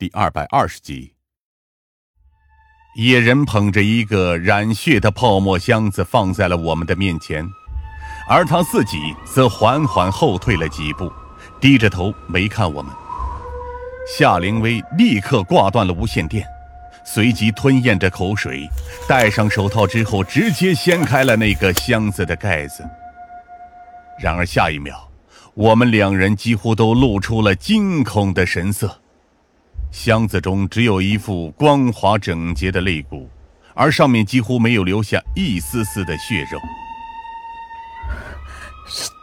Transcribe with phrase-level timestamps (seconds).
[0.00, 1.14] 第二百二十集。
[2.94, 7.44] 野人捧着一个染血的泡沫箱子放在了我们的面前，
[8.28, 11.12] 而他自己则缓缓后退了几步，
[11.60, 12.94] 低着头没看我们。
[14.16, 16.46] 夏灵薇立刻挂断了无线电，
[17.04, 18.68] 随即吞咽着口水，
[19.08, 22.88] 戴上手套之后，直接掀开了那个箱子的盖子。
[24.20, 25.10] 然而下一秒，
[25.54, 29.00] 我们两人几乎都露出了惊恐的神色。
[29.90, 33.28] 箱子中只有一副光滑整洁的肋骨，
[33.74, 36.60] 而上面几乎没有留下一丝丝的血肉。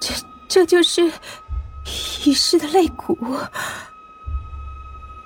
[0.00, 0.14] 这
[0.48, 1.10] 这就是
[2.24, 3.16] 遗失的肋骨。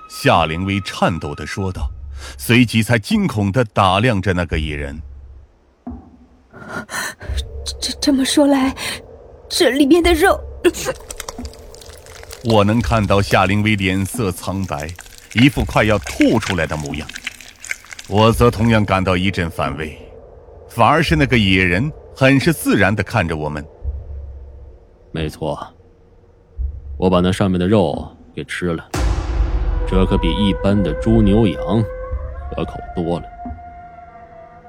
[0.08, 1.90] 夏灵薇颤抖的说道，
[2.38, 5.00] 随即才惊恐的打量着那个野人。
[7.80, 8.74] 这这么说来，
[9.48, 10.40] 这里面的肉……
[12.44, 14.88] 我能看到夏灵薇脸色苍白。
[15.34, 17.08] 一副快要吐出来的模样，
[18.08, 19.98] 我则同样感到一阵反胃，
[20.68, 23.64] 反而是那个野人很是自然的看着我们。
[25.10, 25.58] 没错，
[26.98, 28.84] 我把那上面的肉给吃了，
[29.88, 31.82] 这可比一般的猪牛羊
[32.54, 33.26] 可口多了。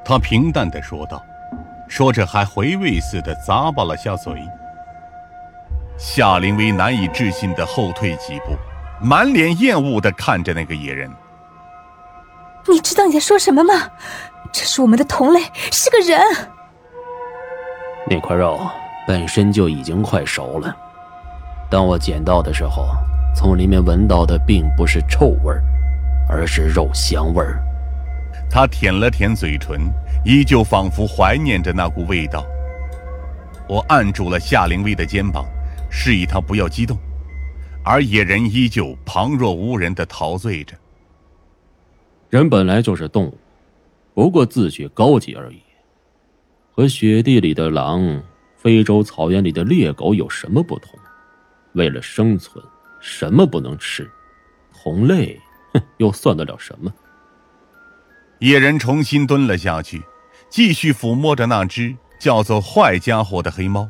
[0.05, 1.21] 他平淡的说道，
[1.89, 4.33] 说着还回味似的咂巴了下嘴。
[5.97, 8.57] 夏灵薇难以置信的后退几步。
[9.03, 11.11] 满脸厌恶的看着那个野人。
[12.67, 13.73] 你知道你在说什么吗？
[14.53, 16.19] 这是我们的同类，是个人。
[18.09, 18.59] 那块肉
[19.07, 20.73] 本身就已经快熟了，
[21.69, 22.87] 当我捡到的时候，
[23.35, 25.53] 从里面闻到的并不是臭味
[26.29, 27.61] 而是肉香味儿。
[28.49, 29.91] 他舔了舔嘴唇，
[30.23, 32.45] 依旧仿佛怀念着那股味道。
[33.67, 35.45] 我按住了夏灵薇的肩膀，
[35.89, 36.97] 示意她不要激动。
[37.83, 40.75] 而野人依旧旁若无人的陶醉着。
[42.29, 43.37] 人本来就是动物，
[44.13, 45.61] 不过自诩高级而已。
[46.71, 48.23] 和雪地里的狼、
[48.57, 50.97] 非洲草原里的猎狗有什么不同？
[51.73, 52.63] 为了生存，
[52.99, 54.09] 什么不能吃？
[54.71, 55.39] 同类，
[55.73, 56.91] 哼，又算得了什么？
[58.39, 60.01] 野人重新蹲了下去，
[60.49, 63.89] 继续抚摸着那只叫做“坏家伙”的黑猫。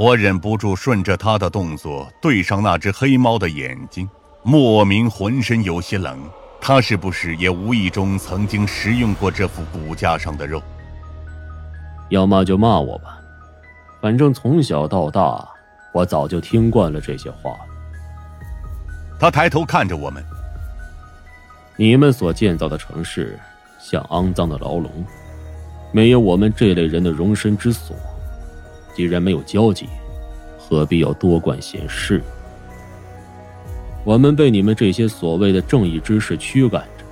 [0.00, 4.08] 我忍不住顺着他的动作对上那只黑猫的眼睛，
[4.42, 6.18] 莫名浑身有些冷。
[6.58, 10.62] 他是不是也无意中曾经食用过这副骨架上的肉？
[12.08, 13.18] 要骂就骂我吧，
[14.00, 15.46] 反正从小到大，
[15.92, 17.60] 我早就听惯了这些话了。
[19.18, 20.24] 他抬头看着我们。
[21.76, 23.38] 你们所建造的城市
[23.78, 24.90] 像肮脏的牢笼，
[25.92, 27.94] 没有我们这类人的容身之所。
[28.94, 29.88] 既然没有交集，
[30.58, 32.22] 何必要多管闲事？
[34.04, 37.04] 我们被你们这些所谓的正义之士驱赶着，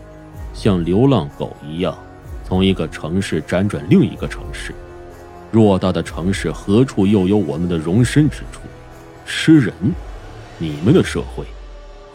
[0.55, 1.97] 像流浪狗一样，
[2.45, 4.75] 从一个城市辗转另一个城市。
[5.53, 8.61] 偌大的城市，何处又有我们的容身之处？
[9.27, 9.73] 吃人？
[10.59, 11.45] 你们的社会，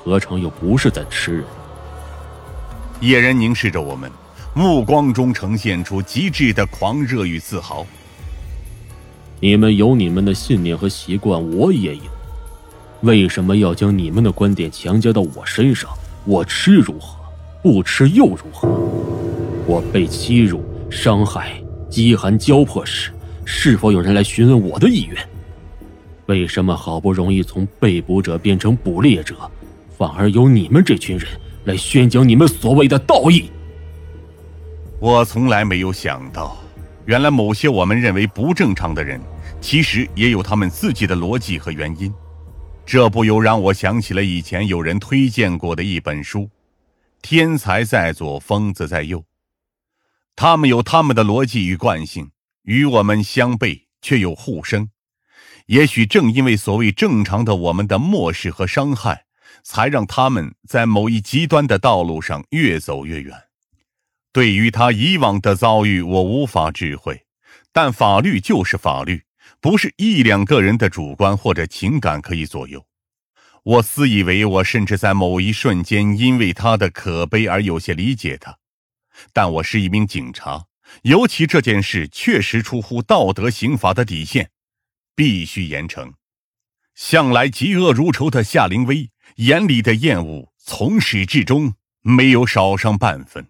[0.03, 1.45] 何尝又不是在吃人？
[2.99, 4.11] 野人凝视着我们，
[4.53, 7.85] 目光中呈现出极致的狂热与自豪。
[9.43, 12.03] 你们有你们的信念和习惯，我也有。
[13.01, 15.89] 为什么要将你们的观点强加到我身上？
[16.23, 17.19] 我吃如何？
[17.61, 18.69] 不吃又如何？
[19.67, 23.11] 我被欺辱、伤害、饥寒交迫时，
[23.43, 25.17] 是否有人来询问我的意愿？
[26.27, 29.35] 为什么好不容易从被捕者变成捕猎者，
[29.97, 31.27] 反而由你们这群人
[31.65, 33.51] 来宣讲你们所谓的道义？
[35.01, 36.55] 我从来没有想到，
[37.05, 39.21] 原来某些我们认为不正常的人。
[39.61, 42.13] 其实也有他们自己的逻辑和原因，
[42.85, 46.41] 这不由让我想起了以前有人推荐过的一本书，
[47.21, 49.19] 《天才在左，疯子在右》。
[50.35, 52.31] 他们有他们的逻辑与惯性，
[52.63, 54.89] 与我们相悖却又互生。
[55.67, 59.23] 也许正因为所谓正常的我们的漠视和伤害，
[59.63, 63.42] 才让他们在某一极端的道路上越走越远。
[64.33, 67.25] 对于他以往的遭遇，我无法智慧，
[67.71, 69.23] 但法律就是法律。
[69.61, 72.85] 不是一两个人的主观或者情感可以左右。
[73.63, 78.57] 我私以为我甚至在某一瞬间因为他的可悲而有些理解他，
[79.31, 80.65] 但我是一名警察，
[81.03, 84.49] 尤其这件事确实出乎道德刑法的底线，
[85.15, 86.11] 必须严惩。
[86.93, 93.47] 向来嫉恶如仇的夏灵薇眼里的厌恶从始至终没有少上半分，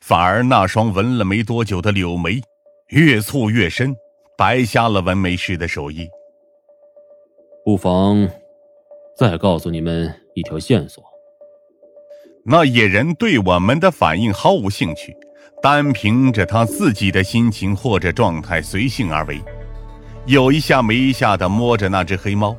[0.00, 2.40] 反而那双纹了没多久的柳眉
[2.88, 3.94] 越蹙越深。
[4.36, 6.08] 白瞎了纹眉师的手艺。
[7.64, 8.30] 不妨
[9.18, 11.02] 再告诉你们一条线索。
[12.44, 15.12] 那野人对我们的反应毫无兴趣，
[15.60, 19.40] 单凭着他自己的心情或者状态随性而为，
[20.24, 22.56] 有一下没一下的摸着那只黑猫，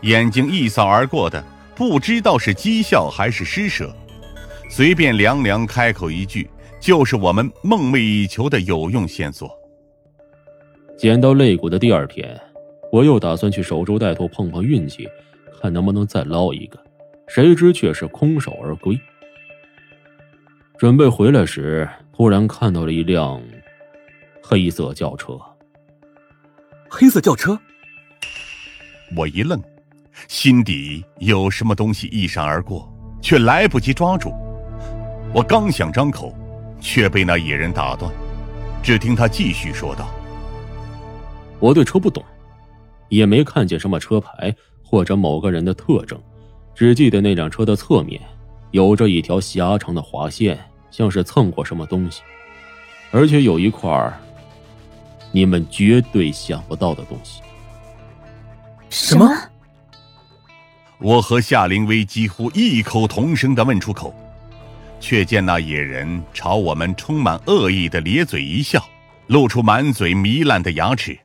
[0.00, 1.42] 眼睛一扫而过的，
[1.76, 3.94] 不知道是讥笑还是施舍，
[4.68, 6.50] 随便凉凉开口一句，
[6.82, 9.48] 就是我们梦寐以求的有用线索。
[10.98, 12.36] 捡到肋骨的第二天，
[12.90, 15.08] 我又打算去守株待兔碰碰运气，
[15.60, 16.84] 看能不能再捞一个，
[17.28, 18.98] 谁知却是空手而归。
[20.76, 23.40] 准备回来时，突然看到了一辆
[24.42, 25.38] 黑色轿车。
[26.90, 27.56] 黑色轿车，
[29.16, 29.62] 我一愣，
[30.26, 32.92] 心底有什么东西一闪而过，
[33.22, 34.32] 却来不及抓住。
[35.32, 36.34] 我刚想张口，
[36.82, 38.12] 却被那野人打断。
[38.82, 40.10] 只听他继续说道
[41.58, 42.22] ：“我对车不懂，
[43.08, 46.20] 也没看见什么车牌或者某个人的特征，
[46.74, 48.20] 只记得那辆车的侧面
[48.72, 50.58] 有着一条狭长的划线。”
[50.92, 52.20] 像是蹭过什么东西，
[53.12, 54.12] 而且有一块
[55.30, 57.40] 你们绝对想不到的东西。
[58.90, 59.26] 什么？
[60.98, 64.14] 我和夏灵薇几乎异口同声的问出口，
[65.02, 68.88] 却见那野人朝我们充满恶意的咧嘴一笑，
[69.26, 71.18] 露出满嘴糜烂的牙齿。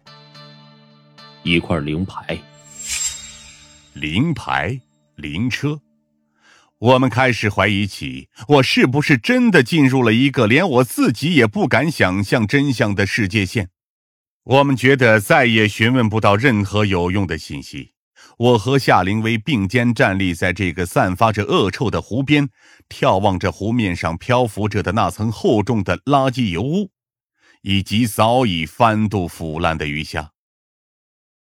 [1.44, 2.40] 一块灵牌，
[3.94, 4.82] 灵牌，
[5.16, 5.80] 灵车。
[6.80, 13.70] 我们开始怀疑起我是不是真的进入了一个连我自己也不敢想象真相的世界线。
[14.44, 17.94] 我们觉得再也询问不到任何有用的信息。
[18.38, 22.48] 我和夏灵薇并肩站立在这个散发着恶臭的湖边，
[22.88, 26.92] 眺望着湖面上漂浮着的那层厚重的垃圾油污，
[27.64, 30.34] 以及早已翻肚腐烂的鱼虾。